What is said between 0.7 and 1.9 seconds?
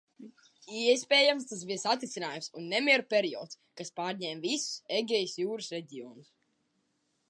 Iespējams tas bija